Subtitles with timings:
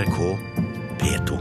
[0.00, 0.38] NRK
[0.98, 1.38] P2.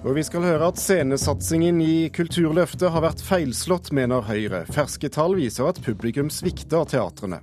[0.00, 4.64] Og vi skal høre at scenesatsingen i Kulturløftet har vært feilslått, mener Høyre.
[4.74, 7.38] Ferske tall viser at publikum svikter teatrene.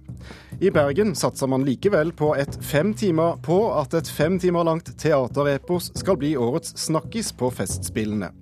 [0.59, 5.93] I Bergen satser man likevel på, fem timer, på at et fem timer langt teaterepos
[5.95, 8.33] skal bli årets snakkis på Festspillene.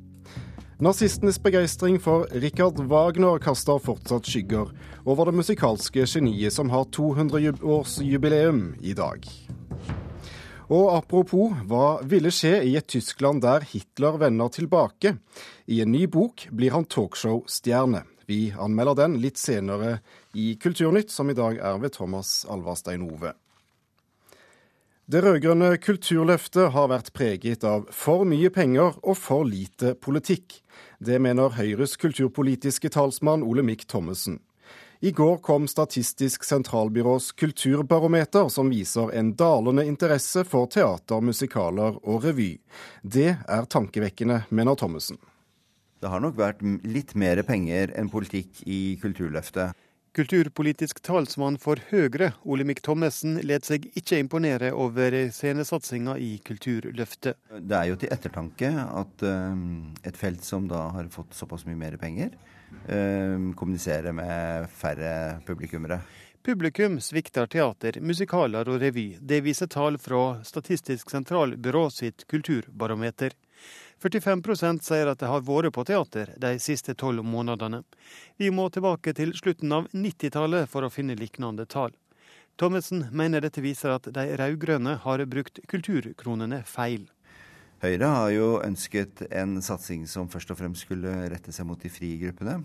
[0.75, 4.73] Nazistenes begeistring for Richard Wagner kaster fortsatt skygger
[5.07, 9.23] over det musikalske geniet som har 200-årsjubileum i dag.
[10.67, 15.15] Og apropos, hva ville skje i et Tyskland der Hitler vender tilbake?
[15.71, 18.03] I en ny bok blir han talkshow-stjerne.
[18.27, 20.01] Vi anmelder den litt senere
[20.35, 23.31] i Kulturnytt, som i dag er ved Thomas Alvarstein Ove.
[25.05, 30.55] Det rød-grønne kulturløftet har vært preget av for mye penger og for lite politikk.
[30.97, 34.39] Det mener Høyres kulturpolitiske talsmann Olemic Thommessen.
[35.05, 42.25] I går kom Statistisk sentralbyrås kulturbarometer, som viser en dalende interesse for teater, musikaler og
[42.25, 42.55] revy.
[43.03, 45.21] Det er tankevekkende, mener Thommessen.
[46.01, 49.77] Det har nok vært litt mer penger enn politikk i Kulturløftet.
[50.15, 57.35] Kulturpolitisk talsmann for Høyre, Olemic Thommessen, let seg ikke imponere over scenesatsinga i Kulturløftet.
[57.59, 61.81] Det er jo til ettertanke at um, et felt som da har fått såpass mye
[61.81, 62.31] mer penger,
[62.87, 65.99] um, kommuniserer med færre publikummere.
[66.47, 69.09] Publikum svikter teater, musikaler og revy.
[69.19, 73.35] Det viser tall fra Statistisk sentralbyrå sitt kulturbarometer.
[74.03, 77.83] 45% sier at de har vært på teater de siste tolv månedene.
[78.37, 81.95] Vi må tilbake til slutten av 90-tallet for å finne lignende tall.
[82.59, 87.09] Thommessen mener dette viser at de rød-grønne har brukt kulturkronene feil.
[87.83, 91.91] Høyre har jo ønsket en satsing som først og fremst skulle rette seg mot de
[91.91, 92.61] frie gruppene.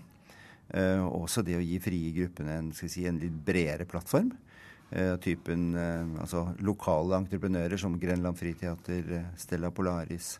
[0.71, 4.31] Eh, også det å gi frie gruppene en, si, en litt bredere plattform.
[4.91, 10.37] Eh, typen eh, altså lokale entreprenører som Grenland Friteater, Stella Polaris,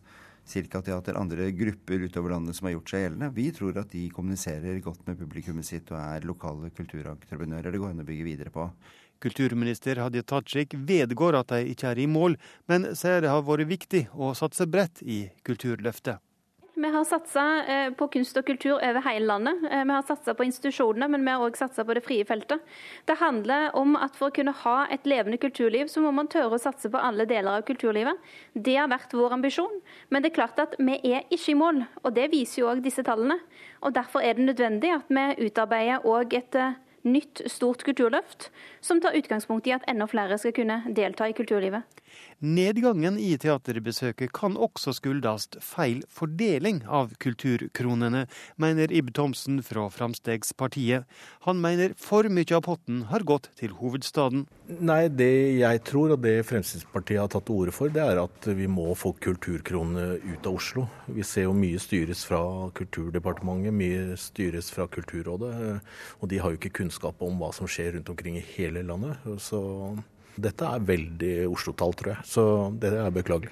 [0.47, 3.29] Cirkateater, andre grupper utover landet som har gjort seg gjeldende.
[3.35, 7.94] Vi tror at de kommuniserer godt med publikummet sitt og er lokale kulturentreprenører det går
[7.94, 8.66] an å bygge videre på.
[9.22, 12.40] Kulturminister Hadia Tajik vedgår at de ikke er i mål,
[12.72, 16.18] men sier det har vært viktig å satse bredt i Kulturløftet.
[16.81, 19.59] Vi har satsa eh, på kunst og kultur over hele landet.
[19.69, 22.64] Eh, vi har satsa på institusjonene, men vi har òg satsa på det frie feltet.
[23.06, 26.58] Det handler om at for å kunne ha et levende kulturliv, så må man tørre
[26.58, 28.18] å satse på alle deler av kulturlivet.
[28.58, 29.78] Det har vært vår ambisjon.
[30.09, 32.81] Men det er klart at vi er ikke i mål, og det viser jo òg
[32.81, 33.38] disse tallene.
[33.86, 38.50] Og Derfor er det nødvendig at vi utarbeider òg et eh, nytt, stort kulturløft,
[38.81, 42.00] som tar utgangspunkt i at enda flere skal kunne delta i kulturlivet.
[42.42, 48.24] Nedgangen i teaterbesøket kan også skyldes feil fordeling av kulturkronene,
[48.58, 51.06] mener Ib Thomsen fra Framstegspartiet.
[51.46, 54.48] Han mener for mye av potten har gått til hovedstaden.
[54.82, 55.30] Nei, det
[55.60, 58.90] jeg tror, og det Fremskrittspartiet har tatt til orde for, det er at vi må
[58.98, 60.88] få kulturkronene ut av Oslo.
[61.14, 62.42] Vi ser jo mye styres fra
[62.78, 65.54] Kulturdepartementet, mye styres fra Kulturrådet.
[66.22, 69.22] Og de har jo ikke kunnskap om hva som skjer rundt omkring i hele landet.
[69.44, 69.62] Så
[70.36, 72.28] dette er veldig Oslo-tall, tror jeg.
[72.28, 72.44] Så
[72.81, 73.52] det er beklagelig.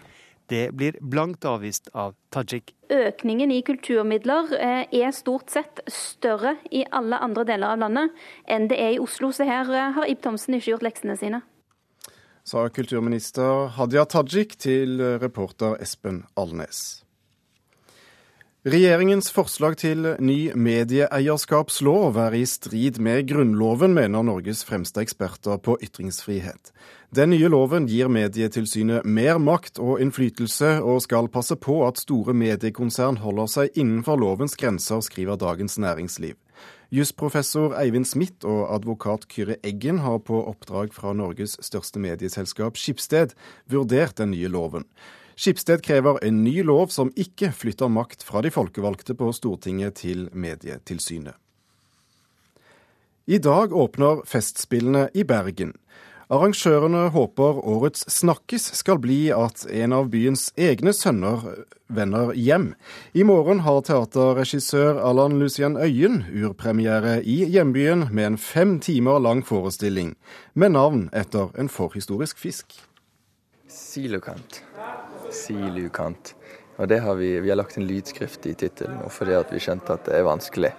[0.50, 2.74] Det blir blankt avvist av Tajik.
[2.90, 8.66] Økningen i kulturmidler eh, er stort sett større i alle andre deler av landet enn
[8.72, 11.44] det er i Oslo, så her eh, har Ib Thomsen ikke gjort leksene sine.
[12.50, 17.04] Sa kulturminister Hadia Tajik til reporter Espen Alnes.
[18.68, 25.78] Regjeringens forslag til ny medieeierskapslov er i strid med Grunnloven, mener Norges fremste eksperter på
[25.80, 26.74] ytringsfrihet.
[27.16, 32.36] Den nye loven gir Medietilsynet mer makt og innflytelse, og skal passe på at store
[32.36, 36.36] mediekonsern holder seg innenfor lovens grenser, skriver Dagens Næringsliv.
[36.92, 43.38] Jusprofessor Eivind Smith og advokat Kyrre Eggen har på oppdrag fra Norges største medieselskap Skipsted
[43.72, 44.84] vurdert den nye loven.
[45.40, 50.26] Skipsted krever en ny lov som ikke flytter makt fra de folkevalgte på Stortinget til
[50.36, 51.38] Medietilsynet.
[53.30, 55.72] I dag åpner Festspillene i Bergen.
[56.30, 61.46] Arrangørene håper årets snakkis skal bli at en av byens egne sønner
[61.88, 62.74] vender hjem.
[63.16, 69.46] I morgen har teaterregissør Allan Lucien Øyen urpremiere i hjembyen med en fem timer lang
[69.48, 70.18] forestilling,
[70.54, 72.76] med navn etter en forhistorisk fisk.
[73.70, 74.66] Silokant
[75.36, 76.36] silukant.
[76.80, 79.98] Og det har vi, vi har lagt en lydskrift i tittelen fordi at vi skjønte
[79.98, 80.72] at det er vanskelig.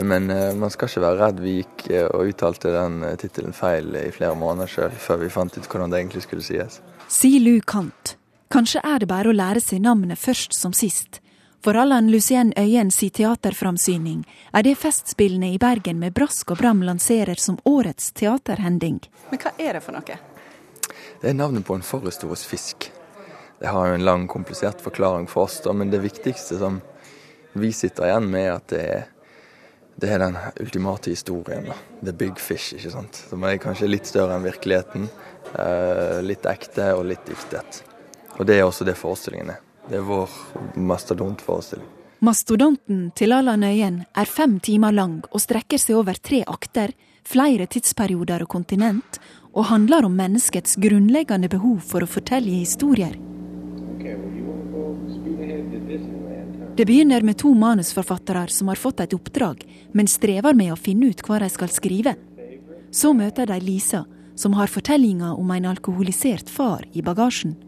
[0.00, 1.40] Men uh, man skal ikke være redd.
[1.44, 5.30] Vi gikk uh, og uttalte den uh, tittelen feil i flere måneder sjøl, før vi
[5.32, 6.80] fant ut hvordan det egentlig skulle sies.
[7.12, 8.16] Silukant.
[8.52, 11.20] Kanskje er det bare å lære seg navnet først som sist.
[11.62, 17.38] For Allan Lucien Øyens teaterframsyning er det Festspillene i Bergen med brask og bram lanserer
[17.38, 18.98] som årets teaterhending.
[19.30, 20.18] Men hva er det for noe?
[21.22, 22.91] Det er navnet på en forhistorisk fisk.
[23.62, 26.80] Det har jo en lang, komplisert forklaring for oss, da, men det viktigste som
[27.52, 29.04] vi sitter igjen med, er at det er,
[30.02, 31.68] det er den ultimate historien.
[31.70, 31.76] Da.
[32.08, 33.20] The big fish, ikke sant.
[33.30, 35.06] Som er kanskje litt større enn virkeligheten.
[35.54, 37.84] Eh, litt ekte og litt diktet.
[38.40, 39.62] Og det er også det forestillingen er.
[39.86, 40.34] Det er vår
[40.82, 41.86] mastodontforestilling.
[42.26, 47.70] Mastodonten til Allan Øyen er fem timer lang og strekker seg over tre akter, flere
[47.70, 49.22] tidsperioder og kontinent,
[49.54, 53.14] og handler om menneskets grunnleggende behov for å fortelle historier.
[56.76, 61.10] Det begynner med to manusforfattere som har fått et oppdrag, men strever med å finne
[61.12, 62.14] ut hva de skal skrive.
[62.90, 67.58] Så møter de Lisa, som har fortellinga om en alkoholisert far i bagasjen.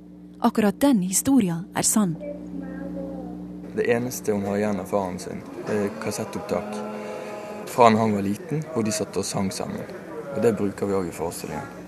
[0.40, 2.16] Akkurat den historia er sann.
[3.76, 6.76] Det eneste hun har igjen av faren sin, er kassettopptak
[7.74, 9.82] fra han var liten, hvor de satt og sang sammen.
[10.34, 11.83] Og Det bruker vi òg i forestillingen.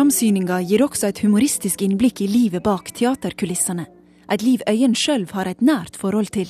[0.00, 3.82] Framsyninga gir også et humoristisk innblikk i livet bak teaterkulissene.
[4.32, 6.48] Et liv Øyen sjøl har et nært forhold til.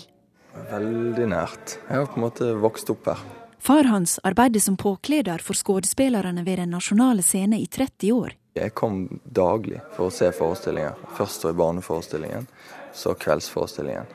[0.69, 1.75] Veldig nært.
[1.89, 3.25] Jeg har på en måte vokst opp her.
[3.59, 8.39] Far hans arbeider som påkleder for skuespillerne ved Den nasjonale scene i 30 år.
[8.55, 10.95] Jeg kom daglig for å se forestillinger.
[11.19, 12.47] Først i barneforestillingen,
[12.95, 14.07] så kveldsforestillingen.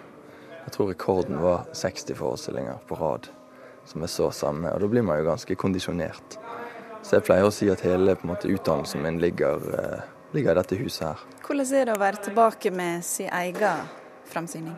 [0.63, 3.27] Jeg tror rekorden var 60 forestillinger på rad
[3.85, 4.71] som jeg så sammen.
[4.71, 6.39] Og da blir man jo ganske kondisjonert.
[7.05, 10.77] Så jeg pleier å si at hele måte, utdannelsen min ligger, eh, ligger, i dette
[10.79, 11.19] huset her.
[11.45, 13.85] Hvordan er det å være tilbake med sin egen
[14.25, 14.73] framsyning?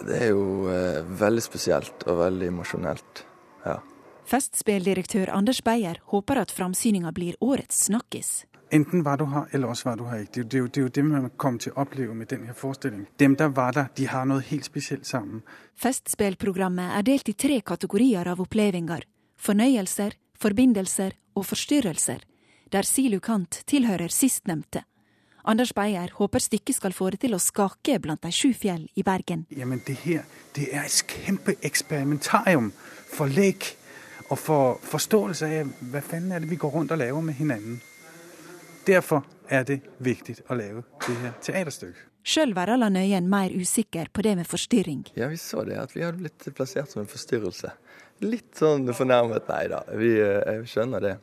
[0.00, 3.22] Det er jo eh, veldig spesielt og veldig emosjonelt.
[3.62, 3.76] Ja.
[4.26, 8.46] Festspilldirektør Anders Beyer håper at framsyninga blir årets snakkis.
[8.74, 10.42] Enten var du her, eller også var du her ikke.
[10.42, 13.06] Det, er jo, det er jo det man kom til å oppleve med denne forestillingen.
[13.18, 15.42] Dem der var der, de har noe helt spesielt sammen.
[15.78, 19.06] Festspillprogrammet er delt i tre kategorier av opplevelser.
[19.40, 22.22] Fornøyelser, forbindelser og forstyrrelser,
[22.72, 24.84] der Silu Kant tilhører sistnevnte.
[25.44, 29.04] Anders Beyer håper stykket skal få det til å skake blant de sju fjell i
[29.06, 29.46] Bergen.
[29.50, 32.72] Jamen det her det er et kjempeeksperimentarium
[33.10, 33.70] for lek
[34.28, 37.80] og for forståelse av hva fanden er det vi går rundt og laver med hverandre.
[38.86, 42.09] Derfor er det viktig å lage det her teaterstykket.
[42.22, 45.06] Sjøl var Allan Øyen mer usikker på det med forstyrring.
[45.16, 47.72] Ja, vi så det, at vi hadde blitt plassert som en forstyrrelse.
[48.20, 49.80] Litt sånn fornærmet, nei da.
[49.96, 51.14] Vi, eh, jeg skjønner det.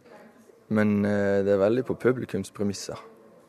[0.73, 2.97] Men eh, det er veldig på publikums premisser.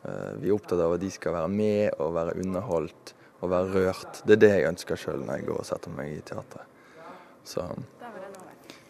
[0.04, 3.72] Eh, vi er opptatt av at de skal være med og være underholdt og være
[3.72, 4.20] rørt.
[4.26, 6.76] Det er det jeg ønsker sjøl når jeg går og setter meg i teatret.
[7.48, 7.64] Så,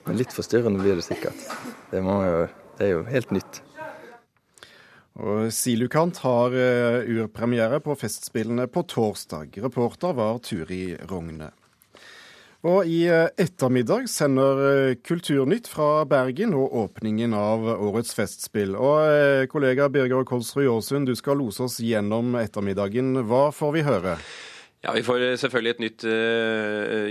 [0.08, 1.46] men litt forstyrrende blir det sikkert.
[1.92, 2.46] Det, jo,
[2.80, 3.62] det er jo helt nytt.
[5.18, 9.58] Og Silukant har uh, urpremiere på Festspillene på torsdag.
[9.64, 11.50] Reporter var Turi Rogne.
[12.66, 18.74] Og i eh, ettermiddag sender eh, Kulturnytt fra Bergen og åpningen av årets festspill.
[18.74, 23.14] Og eh, kollega Birger Kolsrud Jåsund, du skal lose oss gjennom ettermiddagen.
[23.30, 24.16] Hva får vi høre?
[24.84, 27.08] Ja, Vi får selvfølgelig et nytt uh,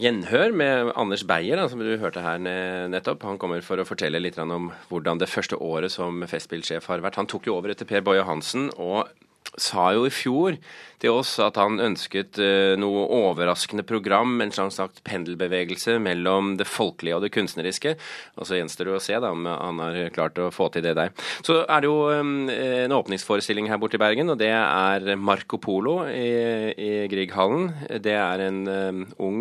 [0.00, 2.40] gjenhør med Anders Beyer, da, som du hørte her
[2.88, 3.26] nettopp.
[3.28, 7.20] Han kommer for å fortelle litt om hvordan det første året som Festspillsjef har vært.
[7.20, 8.70] Han tok jo over etter Per Boje Hansen.
[8.80, 9.10] og
[9.58, 10.58] sa jo i fjor
[11.00, 17.16] til oss at han ønsket uh, noe overraskende program, en slags pendelbevegelse mellom det folkelige
[17.16, 17.94] og det kunstneriske.
[18.36, 20.94] Og så gjenstår det å se da, om han har klart å få til det
[20.98, 21.14] der.
[21.46, 25.60] Så er det jo um, en åpningsforestilling her borte i Bergen, og det er Marco
[25.62, 27.70] Polo i, i Grieghallen.
[28.04, 29.40] Det er en um, ung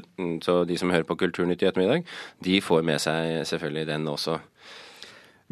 [0.69, 2.05] de som hører på Kulturnytt i ettermiddag,
[2.45, 4.39] de får med seg selvfølgelig den også.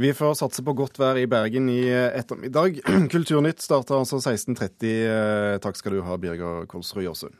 [0.00, 2.80] Vi får satse på godt vær i Bergen i ettermiddag.
[3.14, 5.58] Kulturnytt starter altså 16.30.
[5.64, 7.36] Takk skal du ha, Birger Kolsrud Jåsund.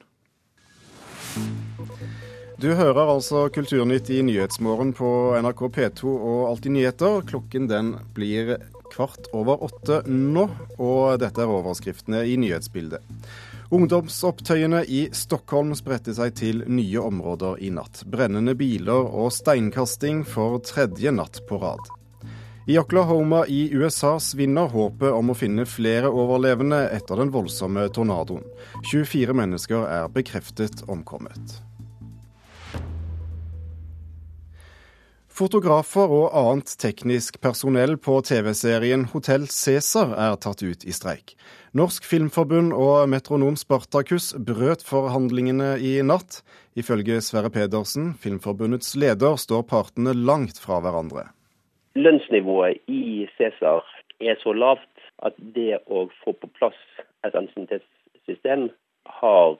[2.62, 5.07] Du hører altså Kulturnytt i Nyhetsmorgen på
[5.42, 7.25] NRK P2 og Alltid nyheter.
[7.26, 8.52] Klokken den blir
[8.92, 10.45] kvart over åtte nå,
[10.78, 13.02] og dette er overskriftene i nyhetsbildet.
[13.75, 18.04] Ungdomsopptøyene i Stockholm spredte seg til nye områder i natt.
[18.07, 21.83] Brennende biler og steinkasting for tredje natt på rad.
[22.71, 28.47] I Oklahoma i USA svinner håpet om å finne flere overlevende etter den voldsomme tornadoen.
[28.87, 31.59] 24 mennesker er bekreftet omkommet.
[35.33, 41.33] Fotografer og annet teknisk personell på TV-serien Hotell Cæsar er tatt ut i streik.
[41.73, 46.43] Norsk Filmforbund og Metronom Spartakus brøt forhandlingene i natt.
[46.77, 51.25] Ifølge Sverre Pedersen, Filmforbundets leder, står partene langt fra hverandre.
[51.97, 53.89] Lønnsnivået i Cæsar
[54.21, 56.77] er så lavt at det å få på plass
[57.25, 58.69] et ansiennitetssystem
[59.23, 59.57] har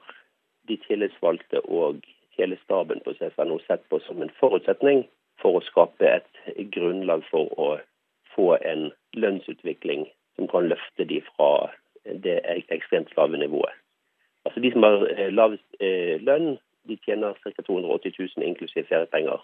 [0.69, 2.05] de tillitsvalgte og
[2.37, 5.07] hele staben på Cæsar nå sett på som en forutsetning
[5.41, 7.69] for å skape et grunnlag for å
[8.35, 11.71] få en lønnsutvikling som kan løfte de fra
[12.05, 12.41] det
[12.75, 13.75] ekstremt lave nivået.
[14.45, 16.57] Altså De som har eh, lavest eh, lønn,
[16.89, 17.63] de tjener ca.
[17.63, 19.39] 280 000 inklusiv feriepenger.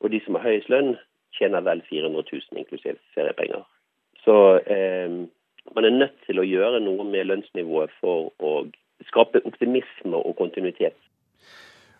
[0.00, 0.94] Og de som har høyest lønn,
[1.36, 3.66] tjener vel 400 000 inklusiv feriepenger.
[4.24, 5.10] Så eh,
[5.74, 8.54] man er nødt til å gjøre noe med lønnsnivået for å
[9.10, 10.96] skape optimisme og kontinuitet.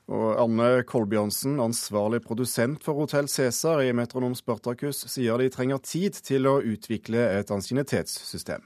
[0.09, 6.17] Og Anne Kolbjørnsen, ansvarlig produsent for Hotell Cæsar i Metronom Spartakus, sier de trenger tid
[6.25, 8.65] til å utvikle et ansiennitetssystem.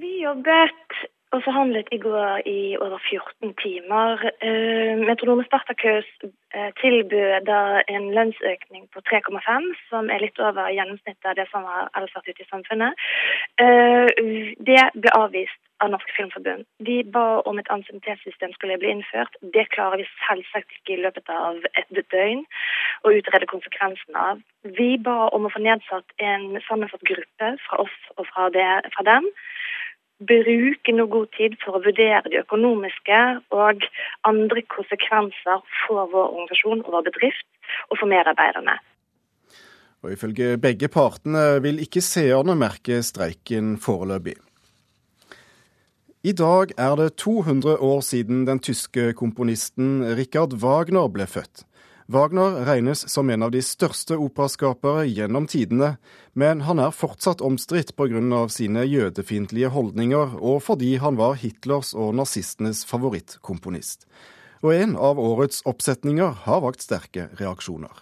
[0.00, 0.96] Vi jobbet
[1.36, 4.24] og forhandlet i går i over 14 timer.
[4.40, 7.60] Metronom Metronome Spartakus eh, tilbød da
[7.92, 12.32] en lønnsøkning på 3,5, som er litt over gjennomsnittet av det som har ellers vært
[12.32, 13.04] ute i samfunnet.
[13.62, 14.08] Eh,
[14.70, 16.66] det ble avvist av Norsk Filmforbund.
[16.88, 19.36] De ba om et ansiennitetssystem skulle bli innført.
[19.56, 22.44] Det klarer vi selvsagt ikke i løpet av et døgn
[23.06, 24.42] å utrede konsekvensene av.
[24.78, 29.06] Vi ba om å få nedsatt en sammensatt gruppe fra oss og fra, det, fra
[29.08, 29.28] dem.
[30.20, 33.20] Bruke noe god tid for å vurdere de økonomiske
[33.56, 33.86] og
[34.28, 37.48] andre konsekvenser for vår organisasjon og vår bedrift
[37.88, 38.76] og for medarbeiderne.
[40.00, 44.38] Og Ifølge begge partene vil ikke seerne merke streiken foreløpig.
[46.20, 51.62] I dag er det 200 år siden den tyske komponisten Richard Wagner ble født.
[52.12, 55.94] Wagner regnes som en av de største operaskapere gjennom tidene,
[56.36, 58.48] men han er fortsatt omstridt pga.
[58.52, 64.04] sine jødefiendtlige holdninger, og fordi han var Hitlers og nazistenes favorittkomponist.
[64.60, 67.96] Og en av årets oppsetninger har vakt sterke reaksjoner.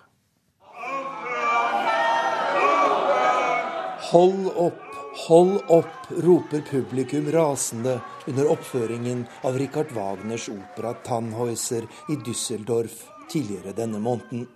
[4.11, 4.88] Hold opp!
[5.27, 13.73] Hold opp, roper publikum rasende under oppføringen av Richard Wagners opera 'Tannhäuser' i Düsseldorf tidligere
[13.73, 14.47] denne måneden.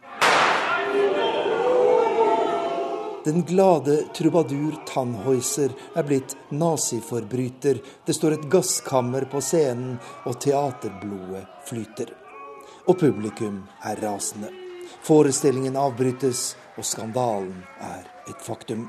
[3.25, 7.83] Den glade trubadur Tannhäuser er blitt naziforbryter.
[8.07, 12.15] Det står et gasskammer på scenen, og teaterblodet flyter.
[12.87, 14.51] Og publikum er rasende.
[15.03, 18.89] Forestillingen avbrytes, og skandalen er et faktum.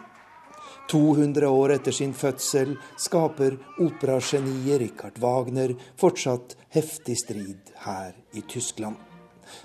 [0.92, 8.96] 200 år etter sin fødsel skaper operageniet Richard Wagner fortsatt heftig strid her i Tyskland.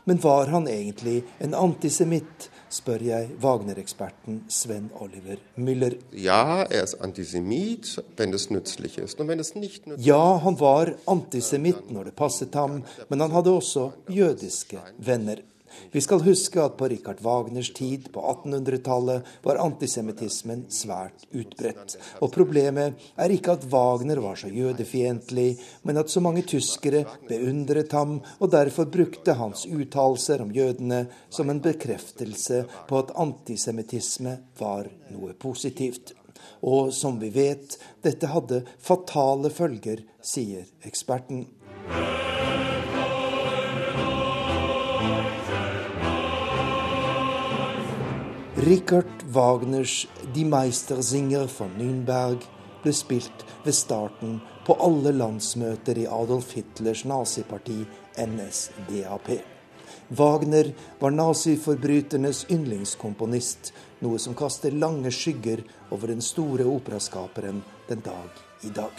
[0.04, 5.96] Men var han egentlig en antisemitt, spør jeg Wagner-eksperten Sven Oliver Müller.
[6.12, 9.20] Ja, er antisemitt wenn es nützlich ist.
[9.20, 13.32] Und wenn es nicht nützlich Ja, han var antisemitt når det passet ham, men han
[13.32, 15.40] hadde også jødiske venner.
[15.92, 21.96] Vi skal huske at på Richard Wagners tid, på 1800-tallet, var antisemittismen svært utbredt.
[22.22, 25.48] Og problemet er ikke at Wagner var så jødefiendtlig,
[25.82, 31.50] men at så mange tyskere beundret ham, og derfor brukte hans uttalelser om jødene som
[31.50, 36.14] en bekreftelse på at antisemittisme var noe positivt.
[36.62, 41.46] Og som vi vet, dette hadde fatale følger, sier eksperten.
[48.66, 52.42] Richard Wagners Die Meistersinger von Nürnberg
[52.82, 57.76] ble spilt ved starten på alle landsmøter i Adolf Hitlers naziparti
[58.18, 59.28] NSDAP.
[60.18, 63.70] Wagner var naziforbryternes yndlingskomponist,
[64.02, 65.62] noe som kaster lange skygger
[65.94, 68.90] over den store operaskaperen den dag i dag.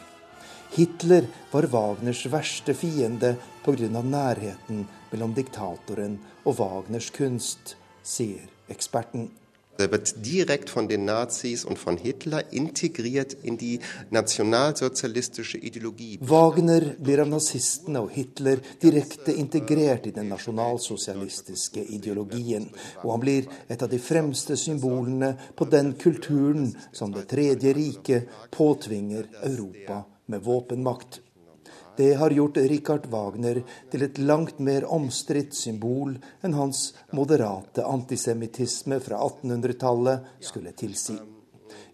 [0.78, 3.36] Hitler var Wagners verste fiende
[3.66, 3.92] pga.
[3.92, 9.28] nærheten mellom diktatoren og Wagners kunst, sier eksperten.
[9.80, 16.20] Der wird direkt von den Nazis und von Hitler integriert in die nationalsozialistische Ideologie.
[16.22, 22.68] Wagner blir av nazistene og Hitler direkte integrert i den nasjonalsosialistiske ideologien,
[23.06, 28.28] og han blir et av de fremste symbolene på den kulturen som Det tredje riket
[28.52, 31.22] påtvinger Europa med våpenmakt.
[32.00, 33.58] Det har gjort Richard Wagner
[33.92, 36.14] til et langt mer omstridt symbol
[36.48, 41.18] enn hans moderate antisemittisme fra 1800-tallet skulle tilsi.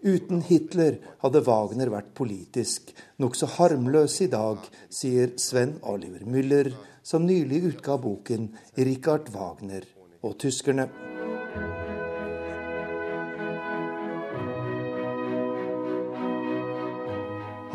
[0.06, 6.70] Uten Hitler hadde Wagner vært politisk nokså harmløs i dag, sier Sven Oliver Müller,
[7.02, 9.90] som nylig utga boken 'Richard Wagner
[10.22, 11.15] og tyskerne'.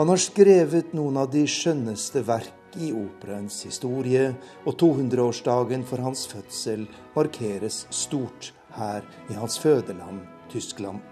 [0.01, 4.31] Han har skrevet noen av de skjønneste verk i operaens historie,
[4.65, 11.05] og 200-årsdagen for hans fødsel markeres stort her i hans fødeland, Tyskland.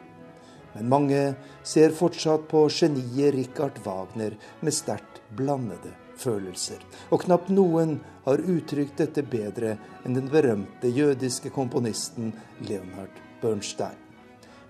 [0.73, 1.21] Men mange
[1.61, 4.33] ser fortsatt på geniet Richard Wagner
[4.65, 6.81] med sterkt blandede følelser.
[7.13, 12.33] Og knapt noen har uttrykt dette bedre enn den berømte jødiske komponisten
[12.65, 14.01] Leonard Bernstein.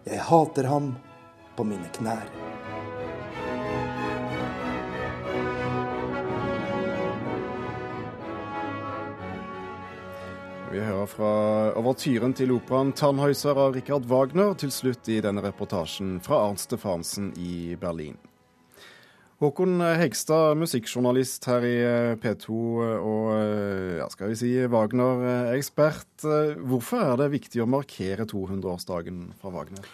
[0.03, 0.97] Jeg hater ham
[1.55, 2.27] på mine knær.
[10.69, 11.29] Vi hører fra
[11.79, 17.31] overtyren til operaen 'Tannhäuser' av Richard Wagner, til slutt i denne reportasjen fra Arnt Stefansen
[17.41, 18.19] i Berlin.
[19.41, 22.59] Håkon Hegstad, musikkjournalist her i eh, P2
[23.01, 23.31] og
[23.97, 26.27] ja, skal vi si Wagner-ekspert.
[26.61, 29.89] Hvorfor er det viktig å markere 200-årsdagen fra Wagner?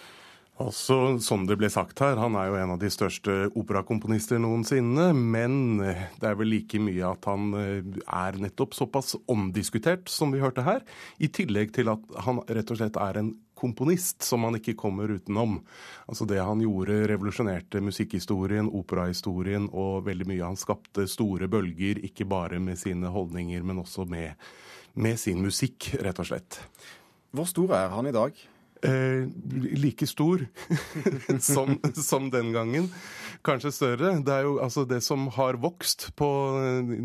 [0.56, 5.10] Altså, Som det ble sagt her, han er jo en av de største operakomponister noensinne.
[5.12, 10.40] Men det er vel like mye at han eh, er nettopp såpass omdiskutert som vi
[10.40, 10.86] hørte her.
[11.20, 15.12] I tillegg til at han rett og slett er en komponist som man ikke kommer
[15.12, 15.60] utenom.
[16.08, 20.44] Altså Det han gjorde, revolusjonerte musikkhistorien, operahistorien og veldig mye.
[20.54, 24.36] Han skapte store bølger, ikke bare med sine holdninger, men også med,
[24.96, 26.64] med sin musikk, rett og slett.
[27.36, 28.36] Hvor stor er han i dag?
[28.86, 29.28] Eh,
[29.78, 30.46] like stor
[31.40, 32.90] som, som, den gangen.
[33.46, 34.12] Kanskje større.
[34.26, 36.30] Det er jo altså det som har vokst på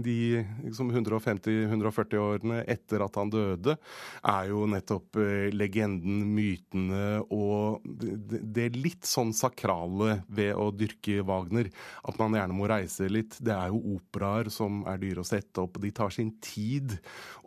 [0.04, 3.76] de liksom 150-140 årene etter at han døde,
[4.22, 11.20] er jo nettopp eh, legenden, mytene og det, det litt sånn sakrale ved å dyrke
[11.26, 11.70] Wagner.
[12.04, 13.38] At man gjerne må reise litt.
[13.40, 15.80] Det er jo operaer som er dyre å sette opp.
[15.80, 16.98] De tar sin tid.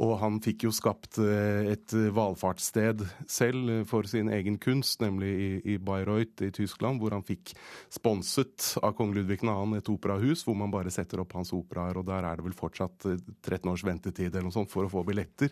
[0.04, 5.50] Og han fikk jo skapt eh, et valfartssted selv for sin egen kunst, nemlig i,
[5.74, 7.54] i Bayreuth i Tyskland, hvor han fikk
[7.92, 9.52] sponset av kong Ludvig 2.
[9.78, 13.04] et operahus hvor man bare setter opp hans operaer, og der er det vel fortsatt
[13.04, 15.52] 13 eh, års ventetid eller noe sånt for å få billetter.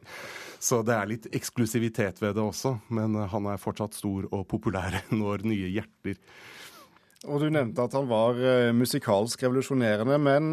[0.60, 4.48] Så det er litt eksklusivitet ved det også, men eh, han er fortsatt stor og
[4.50, 6.20] populær når nye hjerter
[7.30, 10.50] og Du nevnte at han var uh, musikalsk revolusjonerende, men,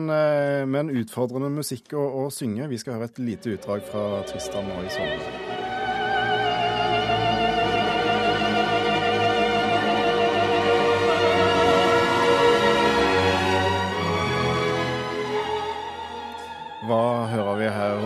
[0.69, 2.69] men utfordrende musikk å, å, synge.
[2.69, 5.48] Vi skal høre et lite utdrag fra Tristan nå i Hva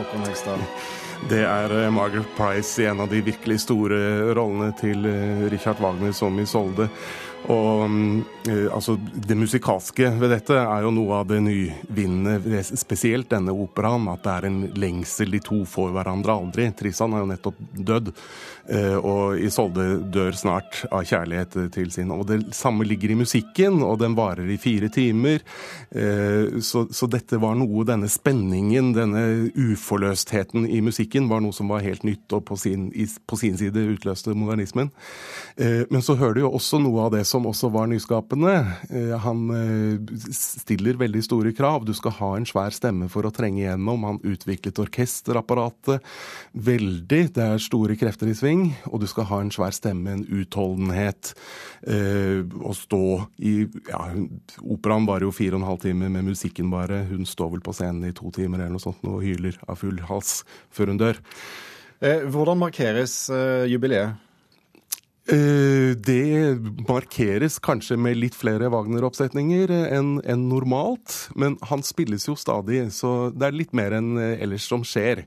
[0.02, 0.58] Håkon Hegstad?
[1.30, 3.98] Det er eh, Margaret Price i en av de virkelig store
[4.34, 6.88] rollene til eh, Richard Wagner som Isolde.
[7.50, 13.30] Og mm, eh, altså, Det musikalske ved dette er jo noe av det nyvinnende, spesielt
[13.30, 14.08] denne operaen.
[14.12, 16.68] At det er en lengsel de to får hverandre aldri.
[16.78, 17.62] Tristan er jo nettopp
[17.92, 18.51] dødd, eh,
[19.02, 22.12] og Isolde dør snart av kjærlighet til sin.
[22.14, 25.42] Og Det samme ligger i musikken, og den varer i fire timer.
[25.90, 29.24] Eh, så, så dette var noe, denne spenningen, denne
[29.56, 32.90] uforløstheten i musikken, var noe som var helt nytt, og på sin,
[33.26, 34.92] på sin side utløste modernismen.
[35.56, 38.54] Men så hører du jo også noe av det som også var nyskapende.
[38.90, 41.86] Eh, han eh, stiller veldig store krav.
[41.86, 44.06] Du skal ha en svær stemme for å trenge igjennom.
[44.08, 46.04] Han utviklet orkesterapparatet
[46.52, 47.22] veldig.
[47.36, 48.51] Det er store krefter i sving.
[48.90, 51.32] Og du skal ha en svær stemme, en utholdenhet.
[51.86, 53.02] Eh, å stå
[53.42, 53.54] i
[53.88, 54.02] ja,
[54.62, 57.04] Operaen varer jo fire og en halv time med musikken bare.
[57.10, 60.02] Hun står vel på scenen i to timer eller noe sånt og hyler av full
[60.08, 60.42] hals
[60.74, 61.22] før hun dør.
[62.02, 63.14] Hvordan markeres
[63.70, 64.18] jubileet?
[65.30, 72.34] Eh, det markeres kanskje med litt flere Wagner-oppsetninger enn en normalt, men han spilles jo
[72.34, 75.22] stadig, så det er litt mer enn ellers som skjer.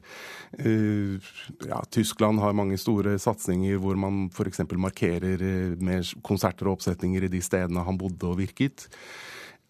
[0.59, 1.19] Eh,
[1.67, 4.63] ja, Tyskland har mange store satsinger hvor man f.eks.
[4.71, 8.87] markerer eh, med konserter og oppsetninger i de stedene han bodde og virket.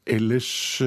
[0.05, 0.81] Ellers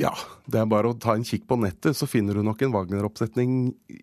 [0.00, 0.10] Ja,
[0.50, 3.52] det er bare å ta en kikk på nettet, så finner du nok en Wagner-oppsetning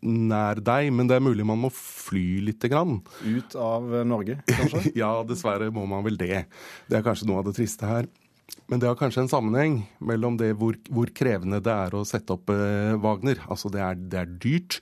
[0.06, 0.94] nær deg.
[0.96, 3.02] Men det er mulig man må fly lite grann.
[3.26, 4.86] Ut av Norge, kanskje?
[5.02, 6.46] ja, dessverre må man vel det.
[6.88, 8.08] Det er kanskje noe av det triste her.
[8.70, 12.36] Men det har kanskje en sammenheng mellom det hvor, hvor krevende det er å sette
[12.36, 13.42] opp eh, Wagner.
[13.50, 14.78] Altså det er, det er, dyrt,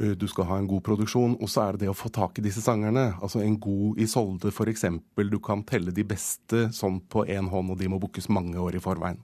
[0.00, 2.38] eh, du skal ha en god produksjon, og så er det det å få tak
[2.38, 3.10] i disse sangerne.
[3.24, 4.84] Altså en god Isolde f.eks.
[5.32, 8.76] Du kan telle de beste sånn på én hånd, og de må bookes mange år
[8.76, 9.20] i forveien.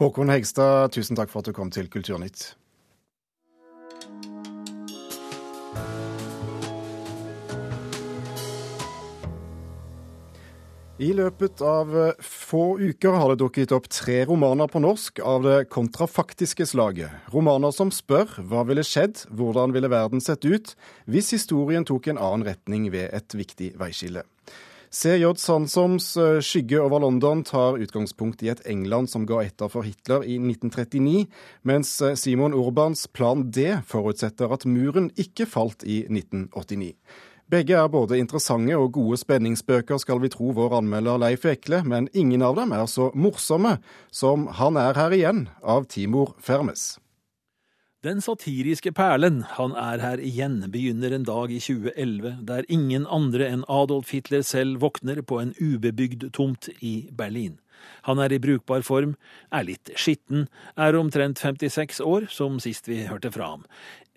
[0.00, 2.50] Håkon Hegstad, tusen takk for at du kom til Kulturnytt.
[11.00, 15.46] I løpet av eh, få uker har det dukket opp tre romaner på norsk av
[15.46, 17.14] det kontrafaktiske slaget.
[17.32, 20.74] Romaner som spør hva ville skjedd, hvordan ville verden sett ut
[21.08, 24.26] hvis historien tok en annen retning ved et viktig veiskille.
[24.92, 25.32] C.J.
[25.40, 30.26] Sandsoms eh, 'Skygge over London' tar utgangspunkt i et England som ga etter for Hitler
[30.28, 31.30] i 1939,
[31.64, 36.92] mens eh, Simon Urbans 'Plan D' forutsetter at muren ikke falt i 1989.
[37.50, 42.06] Begge er både interessante og gode spenningsbøker, skal vi tro vår anmelder Leif Ekle, men
[42.14, 43.80] ingen av dem er så morsomme
[44.14, 47.00] som Han er her igjen, av Timor Fermes.
[48.06, 53.50] Den satiriske perlen Han er her igjen begynner en dag i 2011 der ingen andre
[53.50, 57.58] enn Adolf Hitler selv våkner på en ubebygd tomt i Berlin.
[58.06, 59.16] Han er i brukbar form,
[59.50, 63.66] er litt skitten, er omtrent 56 år, som sist vi hørte fra ham.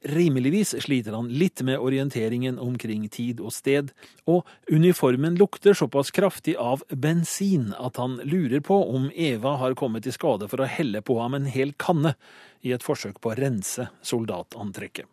[0.04, 3.94] Rimeligvis sliter han litt med orienteringen omkring tid og sted,
[4.28, 10.08] og uniformen lukter såpass kraftig av bensin at han lurer på om Eva har kommet
[10.08, 12.18] i skade for å helle på ham en hel kanne
[12.62, 15.08] i et forsøk på å rense soldatantrekket.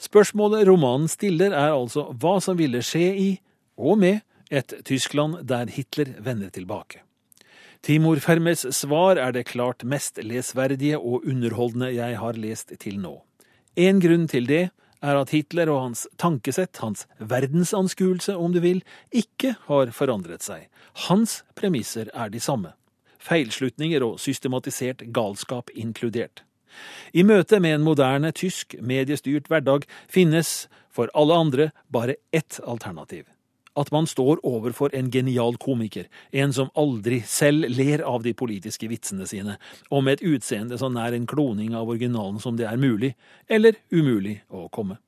[0.00, 3.30] Spørsmålet romanen stiller er altså hva som ville skje i,
[3.76, 7.02] og med, et Tyskland der Hitler vender tilbake.
[7.82, 13.16] Timor Fermes svar er det klart mest lesverdige og underholdende jeg har lest til nå.
[13.76, 14.62] En grunn til det
[15.04, 18.80] er at Hitler og hans tankesett, hans verdensanskuelse om du vil,
[19.12, 20.66] ikke har forandret seg.
[21.06, 22.72] Hans premisser er de samme.
[23.20, 26.42] Feilslutninger og systematisert galskap inkludert.
[27.12, 33.24] I møte med en moderne tysk mediestyrt hverdag finnes for alle andre bare ett alternativ
[33.76, 38.88] at man står overfor en genial komiker, en som aldri selv ler av de politiske
[38.90, 39.58] vitsene sine,
[39.90, 43.14] og med et utseende så nær en kloning av originalen som det er mulig,
[43.48, 44.98] eller umulig, å komme.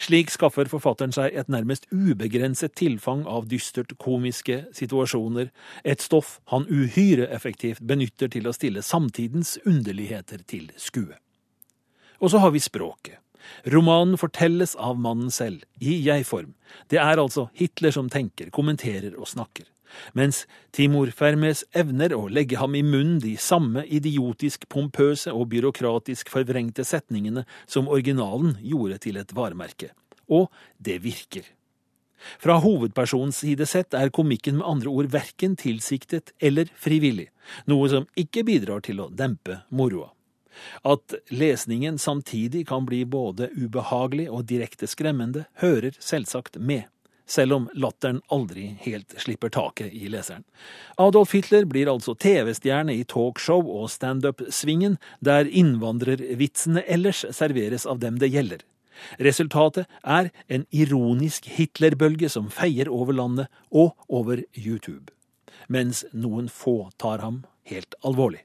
[0.00, 5.50] Slik skaffer forfatteren seg et nærmest ubegrenset tilfang av dystert komiske situasjoner,
[5.84, 11.18] et stoff han uhyre effektivt benytter til å stille samtidens underligheter til skue.
[12.20, 13.20] Og så har vi språket.
[13.72, 16.54] Romanen fortelles av mannen selv, i jeg-form.
[16.88, 19.68] Det er altså Hitler som tenker, kommenterer og snakker.
[20.14, 26.30] Mens Timor Fermes evner å legge ham i munnen de samme idiotisk pompøse og byråkratisk
[26.30, 29.90] forvrengte setningene som originalen gjorde til et varemerke.
[30.30, 30.46] Og
[30.78, 31.48] det virker.
[32.38, 37.30] Fra hovedpersonens side sett er komikken med andre ord verken tilsiktet eller frivillig,
[37.66, 40.10] noe som ikke bidrar til å dempe moroa.
[40.82, 46.88] At lesningen samtidig kan bli både ubehagelig og direkte skremmende, hører selvsagt med,
[47.30, 50.44] selv om latteren aldri helt slipper taket i leseren.
[50.98, 58.18] Adolf Hitler blir altså TV-stjerne i talkshow og standup-svingen, der innvandrervitsene ellers serveres av dem
[58.18, 58.66] det gjelder.
[59.16, 65.08] Resultatet er en ironisk Hitler-bølge som feier over landet og over YouTube.
[65.68, 68.42] Mens noen få tar ham helt alvorlig.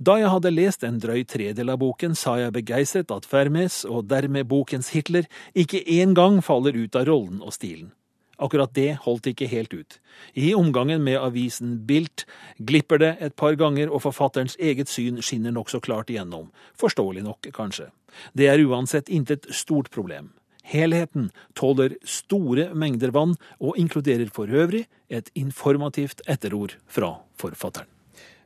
[0.00, 4.06] Da jeg hadde lest en drøy tredel av boken, sa jeg begeistret at Fermes, og
[4.08, 7.90] dermed bokens Hitler, ikke engang faller ut av rollen og stilen.
[8.40, 9.98] Akkurat det holdt ikke helt ut.
[10.32, 12.24] I omgangen med avisen Bilt
[12.56, 16.48] glipper det et par ganger, og forfatterens eget syn skinner nokså klart igjennom.
[16.80, 17.90] Forståelig nok, kanskje.
[18.32, 20.32] Det er uansett intet stort problem.
[20.64, 27.99] Helheten tåler store mengder vann, og inkluderer for øvrig et informativt etterord fra forfatteren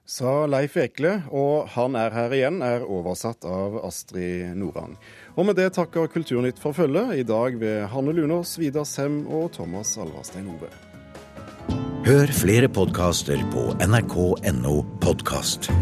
[0.04, 4.96] sa Leif Ekle, og Han er her igjen er oversatt av Astrid Norang.
[5.34, 9.52] Og med det takker Kulturnytt for følget, i dag ved Hanne Lunås, Vidar Sem og
[9.56, 10.72] Thomas Alvarstein Ove.
[12.04, 15.72] Hør flere podkaster på nrk.no podkast.